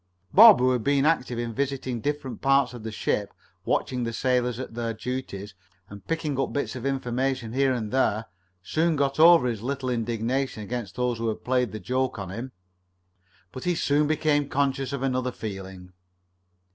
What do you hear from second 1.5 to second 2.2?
visiting